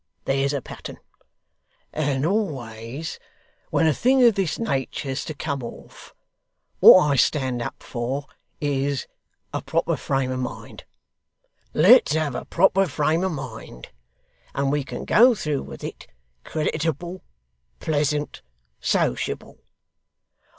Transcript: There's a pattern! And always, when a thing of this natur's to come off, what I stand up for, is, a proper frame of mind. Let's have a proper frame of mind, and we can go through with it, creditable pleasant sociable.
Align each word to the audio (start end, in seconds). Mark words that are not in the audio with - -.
There's 0.25 0.51
a 0.51 0.63
pattern! 0.63 0.97
And 1.93 2.25
always, 2.25 3.19
when 3.69 3.85
a 3.85 3.93
thing 3.93 4.23
of 4.23 4.33
this 4.33 4.57
natur's 4.57 5.23
to 5.25 5.35
come 5.35 5.61
off, 5.61 6.15
what 6.79 7.03
I 7.07 7.15
stand 7.15 7.61
up 7.61 7.83
for, 7.83 8.25
is, 8.59 9.05
a 9.53 9.61
proper 9.61 9.95
frame 9.95 10.31
of 10.31 10.39
mind. 10.39 10.85
Let's 11.75 12.13
have 12.13 12.33
a 12.33 12.45
proper 12.45 12.87
frame 12.87 13.23
of 13.23 13.33
mind, 13.33 13.89
and 14.55 14.71
we 14.71 14.83
can 14.83 15.05
go 15.05 15.35
through 15.35 15.61
with 15.61 15.83
it, 15.83 16.07
creditable 16.43 17.21
pleasant 17.79 18.41
sociable. 18.79 19.59